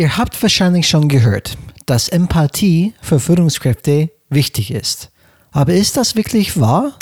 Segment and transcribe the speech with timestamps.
[0.00, 5.10] Ihr habt wahrscheinlich schon gehört, dass Empathie für Führungskräfte wichtig ist.
[5.52, 6.96] Aber ist das wirklich wahr?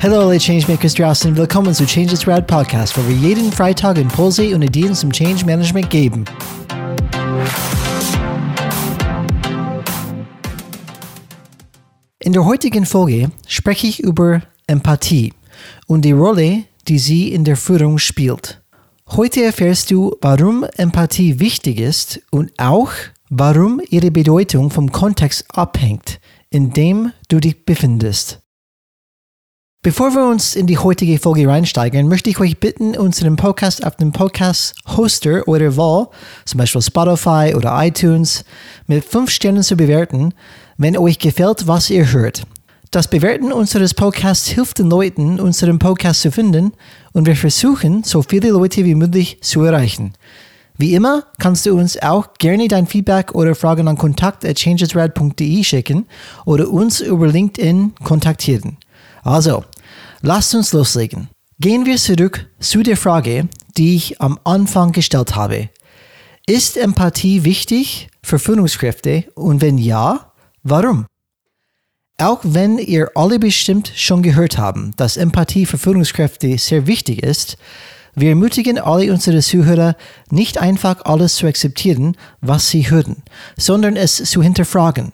[0.00, 4.62] Hallo alle Changemakers draußen, willkommen zu Changes Rad Podcast, wo wir jeden Freitag Impulse und
[4.62, 6.24] Ideen zum Change Management geben.
[12.20, 15.34] In der heutigen Folge spreche ich über Empathie
[15.86, 18.62] und die Rolle, die sie in der Führung spielt.
[19.08, 22.90] Heute erfährst du, warum Empathie wichtig ist und auch,
[23.30, 28.40] warum ihre Bedeutung vom Kontext abhängt, in dem du dich befindest.
[29.80, 33.96] Bevor wir uns in die heutige Folge reinsteigen, möchte ich euch bitten, unseren Podcast auf
[33.96, 36.08] dem Podcast-Hoster eurer Wahl,
[36.44, 38.44] zum Beispiel Spotify oder iTunes,
[38.86, 40.34] mit 5 Sternen zu bewerten,
[40.78, 42.42] wenn euch gefällt, was ihr hört.
[42.90, 46.72] Das Bewerten unseres Podcasts hilft den Leuten, unseren Podcast zu finden
[47.12, 50.14] und wir versuchen, so viele Leute wie möglich zu erreichen.
[50.78, 56.06] Wie immer kannst du uns auch gerne dein Feedback oder Fragen an kontakt.changesrad.de schicken
[56.46, 58.78] oder uns über LinkedIn kontaktieren.
[59.22, 59.64] Also,
[60.22, 61.28] lasst uns loslegen.
[61.60, 65.68] Gehen wir zurück zu der Frage, die ich am Anfang gestellt habe.
[66.46, 71.04] Ist Empathie wichtig für Führungskräfte und wenn ja, warum?
[72.20, 77.56] Auch wenn ihr alle bestimmt schon gehört haben, dass Empathie für Führungskräfte sehr wichtig ist,
[78.16, 79.94] wir ermutigen alle unsere Zuhörer,
[80.28, 83.22] nicht einfach alles zu akzeptieren, was sie hören,
[83.56, 85.12] sondern es zu hinterfragen,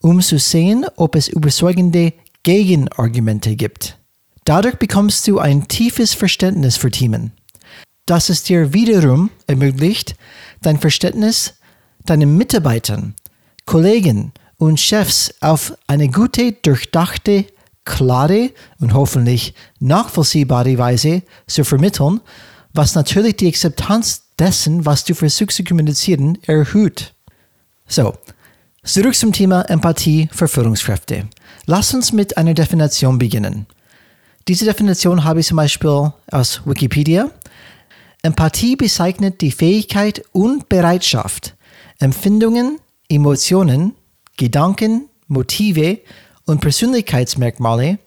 [0.00, 3.98] um zu sehen, ob es überzeugende Gegenargumente gibt.
[4.44, 7.32] Dadurch bekommst du ein tiefes Verständnis für Themen,
[8.06, 10.16] das es dir wiederum ermöglicht,
[10.62, 11.54] dein Verständnis
[12.06, 13.14] deinen Mitarbeitern,
[13.66, 17.46] Kollegen und Chefs auf eine gute, durchdachte,
[17.84, 22.20] klare und hoffentlich nachvollziehbare Weise zu vermitteln,
[22.72, 27.14] was natürlich die Akzeptanz dessen, was du versuchst zu kommunizieren, erhöht.
[27.86, 28.14] So,
[28.84, 31.28] zurück zum Thema Empathie für Führungskräfte.
[31.66, 33.66] Lass uns mit einer Definition beginnen.
[34.48, 37.30] Diese Definition habe ich zum Beispiel aus Wikipedia.
[38.22, 41.56] Empathie bezeichnet die Fähigkeit und Bereitschaft,
[41.98, 42.78] Empfindungen,
[43.08, 43.94] Emotionen,
[44.36, 46.00] Gedanken, Motive
[46.44, 47.98] und Persönlichkeitsmerkmale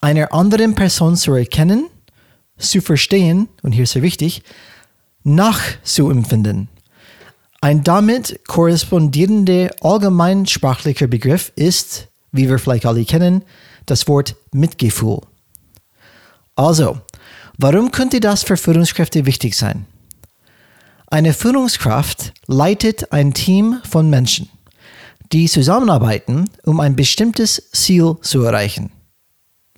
[0.00, 1.88] einer anderen Person zu erkennen,
[2.56, 4.42] zu verstehen und hier sehr wichtig,
[5.22, 6.68] nachzuempfinden.
[7.60, 13.42] Ein damit korrespondierender allgemeinsprachlicher Begriff ist, wie wir vielleicht alle kennen,
[13.84, 15.20] das Wort Mitgefühl.
[16.54, 17.00] Also,
[17.58, 19.84] warum könnte das für Führungskräfte wichtig sein?
[21.06, 24.48] Eine Führungskraft leitet ein Team von Menschen
[25.32, 28.90] die zusammenarbeiten, um ein bestimmtes Ziel zu erreichen.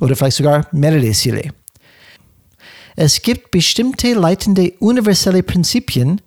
[0.01, 1.51] Oder vielleicht sogar mehrere Ziele.
[2.97, 6.21] Es gibt bestimmte leitende universelle Prinzipien,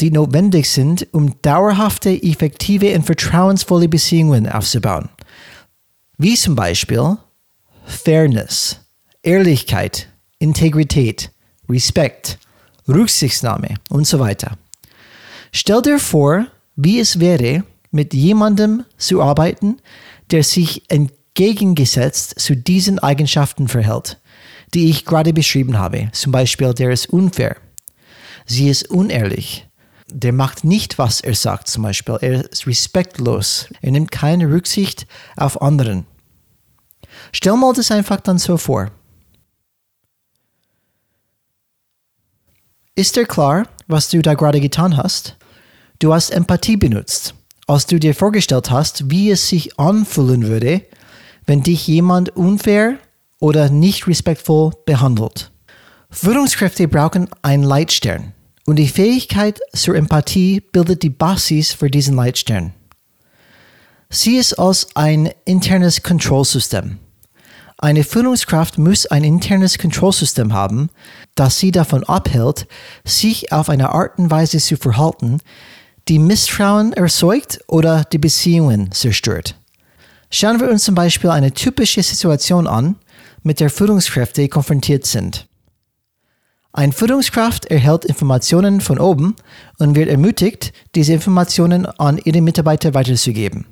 [0.00, 5.08] die notwendig sind, um dauerhafte, effektive und vertrauensvolle Beziehungen aufzubauen.
[6.16, 7.16] Wie zum Beispiel
[7.84, 8.80] Fairness,
[9.22, 11.30] Ehrlichkeit, Integrität,
[11.68, 12.38] Respekt,
[12.88, 14.56] Rücksichtnahme und so weiter.
[15.52, 16.46] Stell dir vor,
[16.76, 19.78] wie es wäre, mit jemandem zu arbeiten,
[20.30, 24.18] der sich entgegengesetzt zu diesen Eigenschaften verhält,
[24.74, 26.10] die ich gerade beschrieben habe.
[26.12, 27.56] Zum Beispiel, der ist unfair.
[28.46, 29.66] Sie ist unehrlich.
[30.10, 32.16] Der macht nicht, was er sagt, zum Beispiel.
[32.20, 33.66] Er ist respektlos.
[33.82, 35.06] Er nimmt keine Rücksicht
[35.36, 36.06] auf anderen.
[37.32, 38.90] Stell mal das einfach dann so vor.
[42.94, 45.36] Ist dir klar, was du da gerade getan hast?
[45.98, 47.34] Du hast Empathie benutzt
[47.68, 50.82] als du dir vorgestellt hast, wie es sich anfühlen würde,
[51.46, 52.96] wenn dich jemand unfair
[53.38, 55.52] oder nicht respektvoll behandelt.
[56.10, 58.32] Führungskräfte brauchen einen Leitstern
[58.66, 62.72] und die Fähigkeit zur Empathie bildet die Basis für diesen Leitstern.
[64.08, 66.98] Sie ist als ein internes Kontrollsystem.
[67.76, 70.88] Eine Führungskraft muss ein internes Kontrollsystem haben,
[71.34, 72.66] das sie davon abhält,
[73.04, 75.40] sich auf eine Art und Weise zu verhalten,
[76.08, 79.56] die Misstrauen erzeugt oder die Beziehungen zerstört.
[80.30, 82.96] Schauen wir uns zum Beispiel eine typische Situation an,
[83.42, 85.46] mit der Führungskräfte konfrontiert sind.
[86.72, 89.36] Ein Führungskraft erhält Informationen von oben
[89.78, 93.66] und wird ermutigt, diese Informationen an ihre Mitarbeiter weiterzugeben.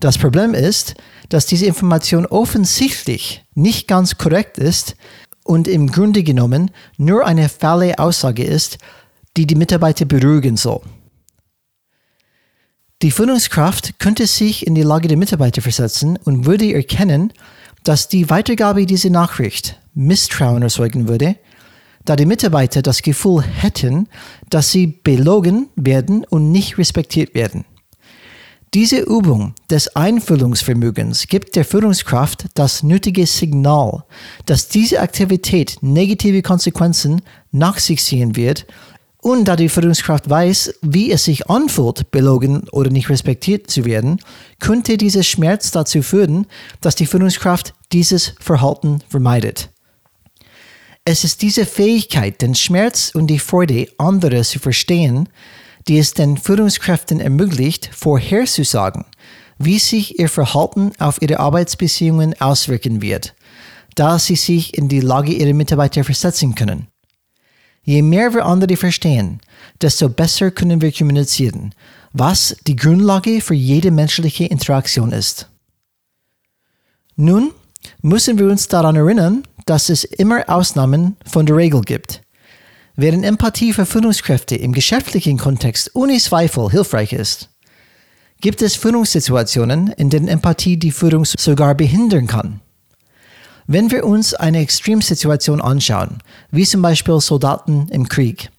[0.00, 0.94] Das Problem ist,
[1.28, 4.96] dass diese Information offensichtlich nicht ganz korrekt ist
[5.44, 8.78] und im Grunde genommen nur eine falle Aussage ist,
[9.36, 10.82] die die Mitarbeiter beruhigen soll.
[13.02, 17.30] Die Führungskraft könnte sich in die Lage der Mitarbeiter versetzen und würde erkennen,
[17.84, 21.36] dass die Weitergabe dieser Nachricht Misstrauen erzeugen würde,
[22.06, 24.08] da die Mitarbeiter das Gefühl hätten,
[24.48, 27.66] dass sie belogen werden und nicht respektiert werden.
[28.72, 34.04] Diese Übung des Einfühlungsvermögens gibt der Führungskraft das nötige Signal,
[34.46, 37.20] dass diese Aktivität negative Konsequenzen
[37.52, 38.66] nach sich ziehen wird
[39.26, 44.20] und da die Führungskraft weiß, wie es sich anfühlt, belogen oder nicht respektiert zu werden,
[44.60, 46.46] könnte dieser Schmerz dazu führen,
[46.80, 49.70] dass die Führungskraft dieses Verhalten vermeidet.
[51.04, 55.28] Es ist diese Fähigkeit, den Schmerz und die Freude anderer zu verstehen,
[55.88, 59.06] die es den Führungskräften ermöglicht, vorherzusagen,
[59.58, 63.34] wie sich ihr Verhalten auf ihre Arbeitsbeziehungen auswirken wird,
[63.96, 66.86] da sie sich in die Lage ihrer Mitarbeiter versetzen können.
[67.86, 69.40] Je mehr wir andere verstehen,
[69.80, 71.72] desto besser können wir kommunizieren,
[72.12, 75.48] was die Grundlage für jede menschliche Interaktion ist.
[77.14, 77.52] Nun
[78.02, 82.22] müssen wir uns daran erinnern, dass es immer Ausnahmen von der Regel gibt.
[82.96, 87.50] Während Empathie für Führungskräfte im geschäftlichen Kontext ohne Zweifel hilfreich ist,
[88.40, 92.60] gibt es Führungssituationen, in denen Empathie die Führung sogar behindern kann.
[93.68, 96.18] Wenn wir uns eine Extremsituation anschauen,
[96.50, 98.50] wie zum Beispiel Soldaten im Krieg,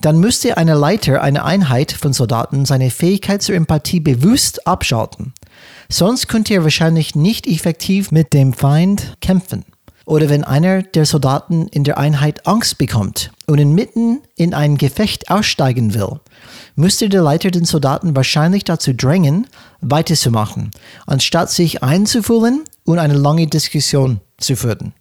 [0.00, 5.32] dann müsste eine Leiter einer Einheit von Soldaten seine Fähigkeit zur Empathie bewusst abschalten.
[5.88, 9.64] Sonst könnte er wahrscheinlich nicht effektiv mit dem Feind kämpfen
[10.06, 15.30] oder wenn einer der Soldaten in der Einheit Angst bekommt und inmitten in ein Gefecht
[15.30, 16.20] aussteigen will,
[16.76, 19.48] müsste der Leiter den Soldaten wahrscheinlich dazu drängen,
[19.80, 20.70] weiterzumachen,
[21.06, 24.92] anstatt sich einzufühlen und eine lange Diskussion zu führen.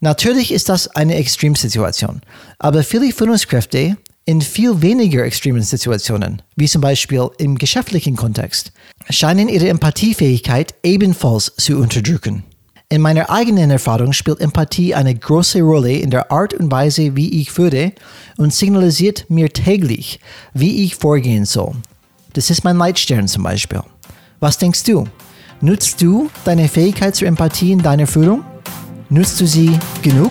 [0.00, 2.22] Natürlich ist das eine Extremsituation,
[2.58, 8.72] aber viele Führungskräfte in viel weniger extremen Situationen, wie zum Beispiel im geschäftlichen Kontext,
[9.10, 12.44] scheinen ihre Empathiefähigkeit ebenfalls zu unterdrücken.
[12.88, 17.40] In meiner eigenen Erfahrung spielt Empathie eine große Rolle in der Art und Weise, wie
[17.40, 17.92] ich führe
[18.36, 20.18] und signalisiert mir täglich,
[20.54, 21.74] wie ich vorgehen soll.
[22.32, 23.82] Das ist mein Leitstern zum Beispiel.
[24.40, 25.06] Was denkst du?
[25.62, 28.42] Nutzt du deine Fähigkeit zur Empathie in deiner Führung?
[29.10, 30.30] Nutzt du sie genug?